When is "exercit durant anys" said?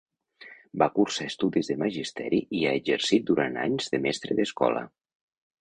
2.81-3.93